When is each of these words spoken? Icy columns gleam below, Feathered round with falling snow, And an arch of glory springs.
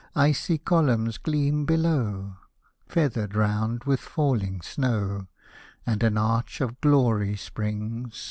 Icy 0.15 0.57
columns 0.57 1.19
gleam 1.19 1.63
below, 1.63 2.35
Feathered 2.87 3.35
round 3.35 3.83
with 3.83 3.99
falling 3.99 4.61
snow, 4.61 5.27
And 5.85 6.01
an 6.01 6.17
arch 6.17 6.59
of 6.59 6.81
glory 6.81 7.35
springs. 7.37 8.15